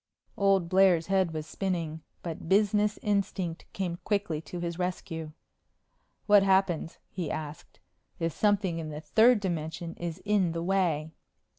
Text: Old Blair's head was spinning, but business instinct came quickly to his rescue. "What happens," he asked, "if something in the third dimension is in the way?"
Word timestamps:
Old 0.35 0.67
Blair's 0.67 1.05
head 1.13 1.31
was 1.31 1.45
spinning, 1.45 2.01
but 2.23 2.49
business 2.49 2.97
instinct 3.03 3.65
came 3.71 3.97
quickly 4.03 4.41
to 4.41 4.59
his 4.59 4.79
rescue. 4.79 5.31
"What 6.25 6.41
happens," 6.41 6.97
he 7.11 7.29
asked, 7.29 7.79
"if 8.17 8.33
something 8.33 8.79
in 8.79 8.89
the 8.89 9.01
third 9.01 9.39
dimension 9.39 9.93
is 9.99 10.17
in 10.25 10.53
the 10.53 10.63
way?" 10.63 11.11